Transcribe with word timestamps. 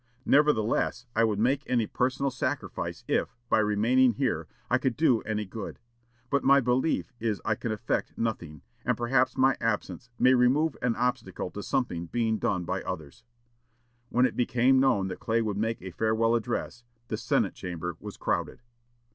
Nevertheless, 0.25 1.05
I 1.15 1.23
would 1.23 1.37
make 1.37 1.61
any 1.67 1.85
personal 1.85 2.31
sacrifice 2.31 3.03
if, 3.07 3.37
by 3.49 3.59
remaining 3.59 4.13
here, 4.13 4.47
I 4.67 4.79
could 4.79 4.97
do 4.97 5.21
any 5.27 5.45
good; 5.45 5.77
but 6.31 6.43
my 6.43 6.59
belief 6.59 7.13
is 7.19 7.39
I 7.45 7.53
can 7.53 7.71
effect 7.71 8.17
nothing, 8.17 8.63
and 8.83 8.97
perhaps 8.97 9.37
my 9.37 9.55
absence 9.61 10.09
may 10.17 10.33
remove 10.33 10.75
an 10.81 10.95
obstacle 10.95 11.51
to 11.51 11.61
something 11.61 12.07
being 12.07 12.39
done 12.39 12.65
by 12.65 12.81
others." 12.81 13.23
When 14.09 14.25
it 14.25 14.35
became 14.35 14.79
known 14.79 15.07
that 15.09 15.19
Clay 15.19 15.43
would 15.43 15.57
make 15.57 15.83
a 15.83 15.91
farewell 15.91 16.33
address, 16.33 16.83
the 17.09 17.15
Senate 17.15 17.53
chamber 17.53 17.95
was 17.99 18.17
crowded. 18.17 18.63